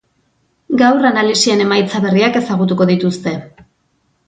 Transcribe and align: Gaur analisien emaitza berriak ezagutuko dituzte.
Gaur 0.81 1.05
analisien 1.09 1.61
emaitza 1.67 2.03
berriak 2.07 2.41
ezagutuko 2.41 2.89
dituzte. 2.95 3.37